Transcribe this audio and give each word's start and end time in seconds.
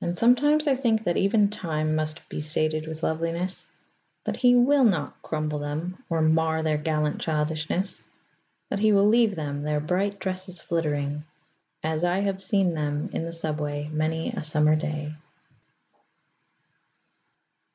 And 0.00 0.16
sometimes 0.16 0.66
I 0.66 0.74
think 0.76 1.04
that 1.04 1.18
even 1.18 1.50
Time 1.50 1.94
must 1.94 2.26
be 2.30 2.40
sated 2.40 2.86
with 2.86 3.02
loveliness; 3.02 3.66
that 4.24 4.38
he 4.38 4.54
will 4.54 4.82
not 4.82 5.20
crumble 5.20 5.58
them 5.58 6.02
or 6.08 6.22
mar 6.22 6.62
their 6.62 6.78
gallant 6.78 7.20
childishness; 7.20 8.00
that 8.70 8.78
he 8.78 8.92
will 8.94 9.06
leave 9.08 9.34
them, 9.34 9.60
their 9.60 9.78
bright 9.78 10.18
dresses 10.18 10.62
fluttering, 10.62 11.24
as 11.82 12.02
I 12.02 12.20
have 12.20 12.42
seem 12.42 12.72
them 12.72 13.10
in 13.12 13.24
the 13.26 13.32
subway 13.34 13.88
many 13.92 14.30
a 14.30 14.42
summer 14.42 14.74
day. 14.74 15.12